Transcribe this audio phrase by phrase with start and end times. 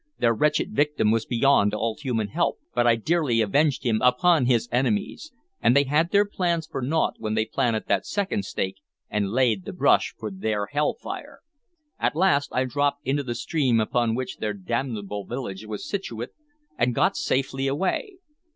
[0.17, 4.67] Their wretched victim was beyond all human help, but I dearly avenged him upon his
[4.71, 5.31] enemies.
[5.61, 8.77] And they had their pains for naught when they planted that second stake
[9.11, 11.41] and laid the brush for their hell fire.
[11.99, 16.29] At last I dropped into the stream upon which their damnable village was situate,
[16.79, 18.15] and got safely away.